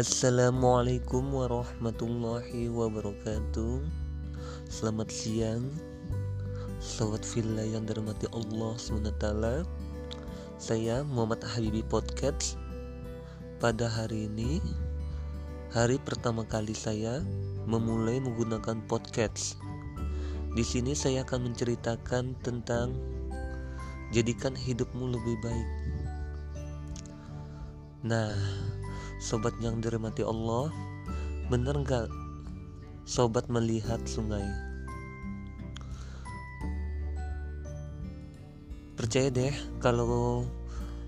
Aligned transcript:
Assalamualaikum 0.00 1.28
warahmatullahi 1.28 2.72
wabarakatuh. 2.72 3.84
Selamat 4.64 5.12
siang. 5.12 5.68
Selamat 6.80 7.20
villa 7.28 7.68
yang 7.68 7.84
dirahmati 7.84 8.24
Allah 8.32 8.80
SWT. 8.80 9.24
Saya 10.56 11.04
Muhammad 11.04 11.44
Habibi 11.44 11.84
Podcast. 11.84 12.56
Pada 13.60 13.92
hari 13.92 14.24
ini 14.24 14.64
Hari 15.76 16.00
pertama 16.00 16.48
kali 16.48 16.72
saya 16.72 17.20
memulai 17.68 18.24
menggunakan 18.24 18.80
podcast. 18.88 19.60
Di 20.56 20.64
sini 20.64 20.96
saya 20.96 21.28
akan 21.28 21.52
menceritakan 21.52 22.40
tentang 22.40 22.96
Jadikan 24.16 24.56
hidupmu 24.56 25.12
lebih 25.12 25.36
baik. 25.44 25.68
Nah, 28.00 28.32
Sobat 29.20 29.52
yang 29.60 29.84
dirahmati 29.84 30.24
Allah 30.24 30.72
Bener 31.52 31.76
nggak 31.76 32.08
Sobat 33.04 33.52
melihat 33.52 34.00
sungai? 34.08 34.44
Percaya 38.96 39.28
deh 39.28 39.52
kalau 39.76 40.48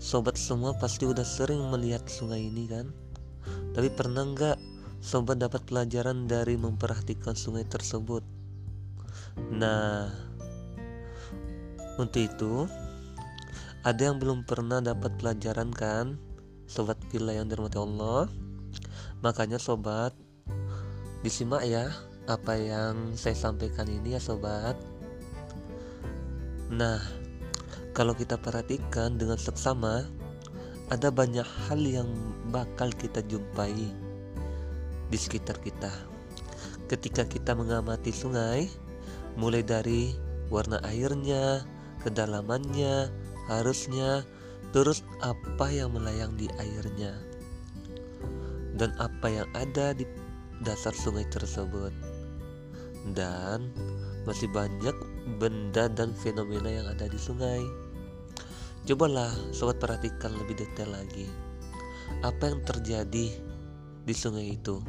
Sobat 0.00 0.40
semua 0.40 0.72
pasti 0.72 1.04
udah 1.04 1.26
sering 1.26 1.68
melihat 1.68 2.00
sungai 2.08 2.48
ini 2.48 2.64
kan? 2.64 2.88
Tapi 3.76 3.92
pernah 3.92 4.24
nggak 4.24 4.56
Sobat 5.04 5.36
dapat 5.44 5.68
pelajaran 5.68 6.24
dari 6.24 6.56
memperhatikan 6.56 7.36
sungai 7.36 7.68
tersebut? 7.68 8.24
Nah 9.52 10.08
Untuk 12.00 12.24
itu 12.24 12.64
Ada 13.84 14.08
yang 14.08 14.16
belum 14.16 14.48
pernah 14.48 14.80
dapat 14.80 15.12
pelajaran 15.20 15.76
kan 15.76 16.27
sobat 16.68 17.00
villa 17.08 17.32
yang 17.32 17.48
dirahmati 17.48 17.80
Allah. 17.80 18.28
Makanya 19.24 19.56
sobat 19.58 20.12
disimak 21.24 21.66
ya 21.66 21.90
apa 22.28 22.54
yang 22.54 23.16
saya 23.16 23.34
sampaikan 23.34 23.88
ini 23.88 24.14
ya 24.14 24.20
sobat. 24.20 24.76
Nah 26.68 27.00
kalau 27.96 28.12
kita 28.12 28.36
perhatikan 28.38 29.16
dengan 29.16 29.40
seksama 29.40 30.06
ada 30.92 31.08
banyak 31.08 31.48
hal 31.66 31.80
yang 31.80 32.08
bakal 32.52 32.92
kita 32.94 33.24
jumpai 33.24 33.74
di 35.08 35.18
sekitar 35.18 35.56
kita. 35.64 35.90
Ketika 36.88 37.24
kita 37.24 37.56
mengamati 37.56 38.12
sungai 38.12 38.68
mulai 39.36 39.64
dari 39.64 40.12
warna 40.48 40.80
airnya 40.84 41.64
kedalamannya 42.04 43.12
harusnya 43.48 44.24
Terus 44.68 45.00
apa 45.24 45.72
yang 45.72 45.96
melayang 45.96 46.36
di 46.36 46.44
airnya? 46.60 47.16
Dan 48.76 48.92
apa 49.00 49.26
yang 49.26 49.48
ada 49.56 49.96
di 49.96 50.04
dasar 50.60 50.92
sungai 50.92 51.24
tersebut? 51.32 51.90
Dan 53.16 53.72
masih 54.28 54.52
banyak 54.52 54.92
benda 55.40 55.88
dan 55.88 56.12
fenomena 56.12 56.68
yang 56.68 56.84
ada 56.84 57.08
di 57.08 57.16
sungai. 57.16 57.64
Cobalah 58.84 59.32
sobat 59.56 59.80
perhatikan 59.80 60.36
lebih 60.36 60.60
detail 60.60 60.92
lagi. 60.92 61.28
Apa 62.20 62.52
yang 62.52 62.60
terjadi 62.64 63.26
di 64.04 64.14
sungai 64.16 64.56
itu? 64.56 64.80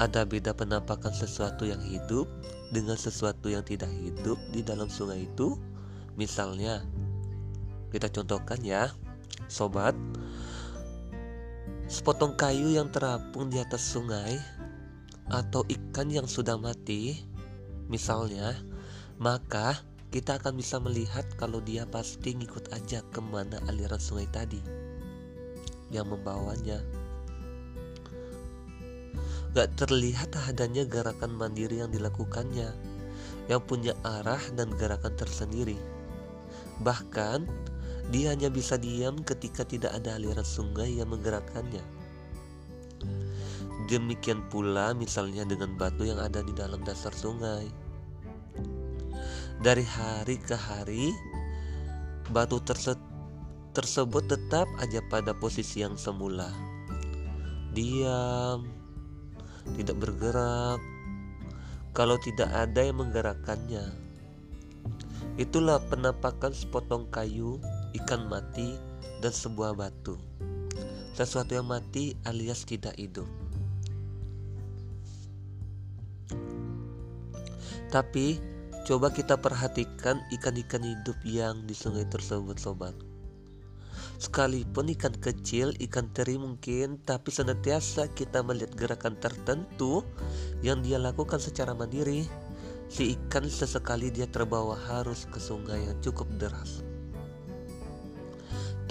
Ada 0.00 0.28
beda 0.28 0.52
penampakan 0.52 1.16
sesuatu 1.16 1.64
yang 1.64 1.80
hidup 1.80 2.28
dengan 2.74 2.98
sesuatu 2.98 3.48
yang 3.48 3.64
tidak 3.64 3.88
hidup 3.88 4.36
di 4.52 4.60
dalam 4.60 4.88
sungai 4.92 5.24
itu? 5.28 5.56
Misalnya 6.16 6.82
kita 7.94 8.10
contohkan 8.10 8.58
ya, 8.66 8.90
sobat. 9.46 9.94
Sepotong 11.86 12.34
kayu 12.34 12.74
yang 12.74 12.90
terapung 12.90 13.54
di 13.54 13.62
atas 13.62 13.86
sungai 13.86 14.34
atau 15.30 15.62
ikan 15.70 16.10
yang 16.10 16.26
sudah 16.26 16.58
mati, 16.58 17.22
misalnya, 17.86 18.58
maka 19.22 19.78
kita 20.10 20.42
akan 20.42 20.58
bisa 20.58 20.82
melihat 20.82 21.22
kalau 21.38 21.62
dia 21.62 21.86
pasti 21.86 22.34
ngikut 22.34 22.74
aja 22.74 22.98
ke 23.14 23.20
mana 23.22 23.62
aliran 23.70 24.02
sungai 24.02 24.26
tadi 24.26 24.58
yang 25.94 26.10
membawanya. 26.10 26.82
Gak 29.54 29.78
terlihat 29.78 30.34
adanya 30.50 30.82
gerakan 30.82 31.38
mandiri 31.38 31.78
yang 31.78 31.94
dilakukannya, 31.94 32.74
yang 33.46 33.62
punya 33.62 33.94
arah 34.02 34.42
dan 34.58 34.74
gerakan 34.74 35.14
tersendiri. 35.14 35.78
Bahkan 36.82 37.46
dia 38.12 38.36
hanya 38.36 38.52
bisa 38.52 38.76
diam 38.76 39.24
ketika 39.24 39.64
tidak 39.64 39.96
ada 39.96 40.16
aliran 40.18 40.44
sungai 40.44 41.00
yang 41.00 41.08
menggerakkannya. 41.08 41.84
Demikian 43.84 44.44
pula 44.48 44.96
misalnya 44.96 45.44
dengan 45.44 45.76
batu 45.76 46.08
yang 46.08 46.16
ada 46.16 46.40
di 46.40 46.56
dalam 46.56 46.80
dasar 46.84 47.12
sungai. 47.12 47.68
Dari 49.60 49.84
hari 49.84 50.36
ke 50.40 50.56
hari, 50.56 51.12
batu 52.32 52.60
terse 52.64 52.96
tersebut 53.76 54.24
tetap 54.28 54.68
aja 54.80 55.04
pada 55.08 55.36
posisi 55.36 55.84
yang 55.84 56.00
semula. 56.00 56.48
Diam, 57.74 58.64
tidak 59.76 59.96
bergerak. 59.98 60.80
Kalau 61.94 62.18
tidak 62.18 62.50
ada 62.50 62.80
yang 62.82 63.02
menggerakkannya, 63.04 63.86
itulah 65.38 65.78
penampakan 65.90 66.50
sepotong 66.50 67.06
kayu 67.10 67.58
ikan 67.94 68.26
mati, 68.26 68.74
dan 69.22 69.32
sebuah 69.32 69.72
batu. 69.72 70.20
Sesuatu 71.14 71.54
yang 71.54 71.70
mati 71.70 72.18
alias 72.26 72.66
tidak 72.66 72.98
hidup. 72.98 73.30
Tapi 77.94 78.42
coba 78.82 79.14
kita 79.14 79.38
perhatikan 79.38 80.18
ikan-ikan 80.34 80.82
hidup 80.82 81.14
yang 81.22 81.62
di 81.62 81.72
sungai 81.72 82.02
tersebut 82.10 82.58
sobat. 82.58 82.92
Sekalipun 84.18 84.90
ikan 84.94 85.14
kecil, 85.14 85.70
ikan 85.78 86.10
teri 86.10 86.34
mungkin, 86.34 86.98
tapi 87.02 87.30
senantiasa 87.30 88.10
kita 88.14 88.42
melihat 88.42 88.74
gerakan 88.74 89.14
tertentu 89.18 90.02
yang 90.66 90.82
dia 90.82 90.98
lakukan 90.98 91.38
secara 91.38 91.70
mandiri. 91.74 92.26
Si 92.90 93.14
ikan 93.14 93.46
sesekali 93.46 94.10
dia 94.10 94.26
terbawa 94.26 94.74
harus 94.90 95.26
ke 95.30 95.38
sungai 95.38 95.86
yang 95.86 95.98
cukup 96.02 96.26
deras. 96.38 96.82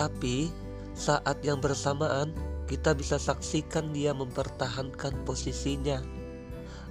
Tapi 0.00 0.48
saat 0.96 1.44
yang 1.44 1.60
bersamaan 1.60 2.32
kita 2.64 2.96
bisa 2.96 3.20
saksikan 3.20 3.92
dia 3.92 4.16
mempertahankan 4.16 5.12
posisinya 5.28 6.00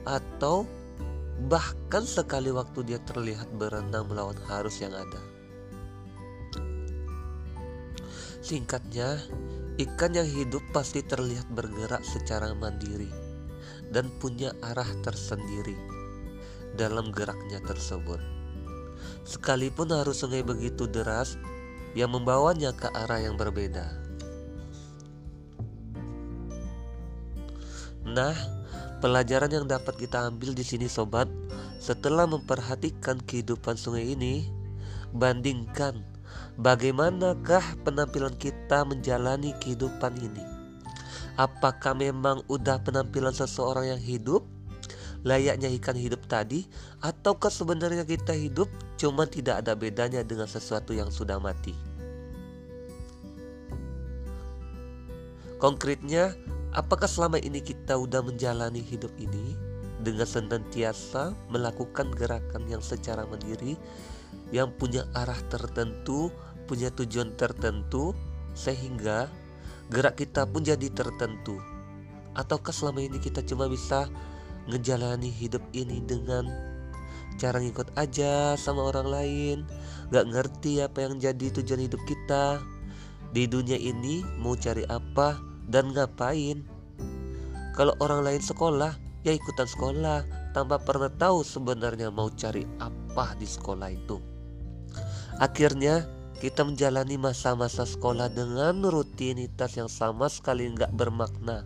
atau 0.06 0.70
bahkan 1.50 2.06
sekali 2.06 2.54
waktu 2.54 2.86
dia 2.86 3.02
terlihat 3.02 3.50
berenang 3.58 4.06
melawan 4.06 4.38
arus 4.62 4.86
yang 4.86 4.94
ada. 4.94 5.22
Singkatnya, 8.46 9.18
ikan 9.82 10.14
yang 10.14 10.30
hidup 10.30 10.62
pasti 10.70 11.02
terlihat 11.02 11.50
bergerak 11.50 12.06
secara 12.06 12.54
mandiri 12.54 13.10
dan 13.90 14.06
punya 14.22 14.54
arah 14.62 14.88
tersendiri 15.02 15.74
dalam 16.78 17.10
geraknya 17.10 17.58
tersebut. 17.66 18.22
Sekalipun 19.26 19.90
arus 19.98 20.22
sungai 20.22 20.46
begitu 20.46 20.86
deras, 20.86 21.42
yang 21.98 22.14
membawanya 22.14 22.74
ke 22.74 22.90
arah 22.94 23.22
yang 23.22 23.38
berbeda. 23.38 23.86
Nah, 28.10 28.34
pelajaran 29.04 29.54
yang 29.54 29.66
dapat 29.70 29.96
kita 29.98 30.26
ambil 30.30 30.58
di 30.58 30.66
sini 30.66 30.90
sobat, 30.90 31.30
setelah 31.78 32.26
memperhatikan 32.26 33.22
kehidupan 33.22 33.78
sungai 33.78 34.18
ini, 34.18 34.50
bandingkan 35.14 36.02
bagaimanakah 36.60 37.64
penampilan 37.86 38.36
kita 38.36 38.84
menjalani 38.84 39.56
kehidupan 39.62 40.14
ini. 40.20 40.44
Apakah 41.40 41.96
memang 41.96 42.44
udah 42.52 42.84
penampilan 42.84 43.32
seseorang 43.32 43.96
yang 43.96 44.02
hidup 44.02 44.44
layaknya 45.24 45.68
ikan 45.80 45.96
hidup 46.00 46.24
tadi 46.32 46.68
ataukah 47.04 47.52
sebenarnya 47.52 48.08
kita 48.08 48.32
hidup 48.36 48.72
cuma 49.00 49.24
tidak 49.24 49.64
ada 49.64 49.74
bedanya 49.80 50.20
dengan 50.28 50.46
sesuatu 50.46 50.92
yang 50.92 51.08
sudah 51.08 51.40
mati 51.40 51.72
Konkretnya, 55.60 56.40
apakah 56.72 57.04
selama 57.04 57.36
ini 57.36 57.60
kita 57.60 58.00
udah 58.00 58.24
menjalani 58.24 58.80
hidup 58.80 59.12
ini 59.20 59.60
dengan 60.00 60.24
senantiasa 60.24 61.36
melakukan 61.52 62.16
gerakan 62.16 62.64
yang 62.72 62.80
secara 62.80 63.28
mandiri 63.28 63.76
yang 64.56 64.72
punya 64.72 65.04
arah 65.12 65.36
tertentu, 65.52 66.32
punya 66.64 66.88
tujuan 66.96 67.36
tertentu 67.36 68.16
sehingga 68.56 69.28
gerak 69.92 70.24
kita 70.24 70.48
pun 70.48 70.64
jadi 70.64 70.88
tertentu? 70.96 71.60
Ataukah 72.40 72.72
selama 72.72 73.04
ini 73.04 73.20
kita 73.20 73.44
cuma 73.44 73.68
bisa 73.68 74.08
ngejalani 74.72 75.28
hidup 75.28 75.62
ini 75.76 76.00
dengan 76.08 76.48
cara 77.40 77.64
ngikut 77.64 77.96
aja 77.96 78.60
sama 78.60 78.84
orang 78.84 79.08
lain 79.08 79.58
Gak 80.12 80.28
ngerti 80.28 80.84
apa 80.84 81.08
yang 81.08 81.18
jadi 81.18 81.48
tujuan 81.56 81.88
hidup 81.88 82.04
kita 82.04 82.60
Di 83.32 83.48
dunia 83.48 83.80
ini 83.80 84.26
mau 84.42 84.58
cari 84.60 84.84
apa 84.90 85.50
dan 85.70 85.94
ngapain. 85.94 86.66
Kalau 87.78 87.94
orang 88.02 88.26
lain 88.26 88.42
sekolah, 88.42 88.98
ya 89.22 89.32
ikutan 89.32 89.70
sekolah 89.70 90.26
tanpa 90.52 90.82
pernah 90.82 91.14
tahu 91.14 91.46
sebenarnya 91.46 92.10
mau 92.10 92.34
cari 92.34 92.66
apa 92.82 93.38
di 93.38 93.46
sekolah 93.46 93.88
itu. 93.94 94.18
Akhirnya 95.38 96.10
kita 96.42 96.66
menjalani 96.66 97.16
masa-masa 97.22 97.86
sekolah 97.86 98.34
dengan 98.34 98.84
rutinitas 98.84 99.78
yang 99.78 99.88
sama 99.88 100.28
sekali 100.28 100.68
nggak 100.74 100.92
bermakna. 100.98 101.64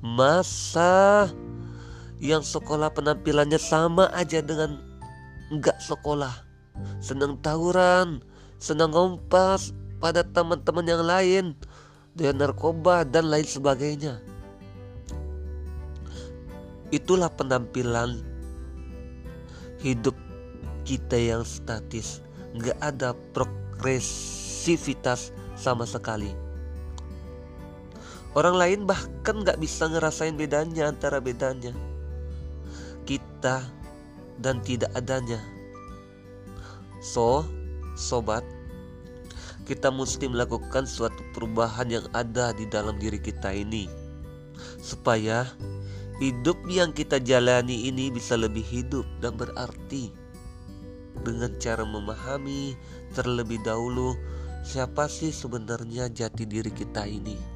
Masa 0.00 1.26
yang 2.20 2.40
sekolah 2.40 2.88
penampilannya 2.96 3.60
sama 3.60 4.08
aja 4.16 4.40
dengan 4.40 4.80
nggak 5.52 5.76
sekolah. 5.80 6.32
Senang 7.00 7.40
tawuran, 7.40 8.20
senang 8.60 8.92
ngompas 8.92 9.72
pada 10.00 10.24
teman-teman 10.24 10.84
yang 10.84 11.04
lain, 11.04 11.44
dengan 12.16 12.48
narkoba 12.48 13.04
dan 13.04 13.28
lain 13.28 13.44
sebagainya. 13.44 14.20
Itulah 16.92 17.28
penampilan 17.32 18.22
hidup 19.80 20.16
kita 20.88 21.16
yang 21.18 21.44
statis, 21.44 22.24
nggak 22.56 22.78
ada 22.80 23.12
progresivitas 23.36 25.32
sama 25.56 25.84
sekali. 25.84 26.32
Orang 28.36 28.60
lain 28.60 28.84
bahkan 28.84 29.40
nggak 29.40 29.56
bisa 29.56 29.88
ngerasain 29.88 30.36
bedanya 30.36 30.92
antara 30.92 31.24
bedanya 31.24 31.72
kita 33.36 33.60
dan 34.40 34.64
tidak 34.64 34.88
adanya. 34.96 35.36
So, 37.04 37.44
sobat, 38.00 38.42
kita 39.68 39.92
mesti 39.92 40.24
melakukan 40.24 40.88
suatu 40.88 41.20
perubahan 41.36 41.92
yang 41.92 42.06
ada 42.16 42.56
di 42.56 42.64
dalam 42.64 42.96
diri 42.96 43.20
kita 43.20 43.52
ini, 43.52 43.84
supaya 44.80 45.44
Hidup 46.16 46.64
yang 46.64 46.96
kita 46.96 47.20
jalani 47.20 47.92
ini 47.92 48.08
bisa 48.08 48.40
lebih 48.40 48.64
hidup 48.64 49.04
dan 49.20 49.36
berarti 49.36 50.08
dengan 51.20 51.52
cara 51.60 51.84
memahami 51.84 52.72
terlebih 53.12 53.60
dahulu 53.60 54.16
siapa 54.64 55.12
sih 55.12 55.28
sebenarnya 55.28 56.08
jati 56.08 56.48
diri 56.48 56.72
kita 56.72 57.04
ini. 57.04 57.55